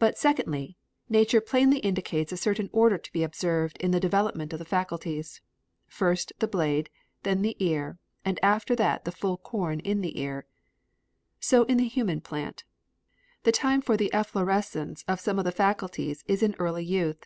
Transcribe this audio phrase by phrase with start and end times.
[0.00, 0.76] But, secondly,
[1.08, 5.40] nature plainly indicates a certain order to be observed in the development of the faculties.
[5.86, 6.90] "First the blade,
[7.22, 10.44] then the ear, after that the full corn in the ear."
[11.38, 12.64] So in the human plant.
[13.44, 17.24] The time for the efflorescence of some of the faculties is in early youth.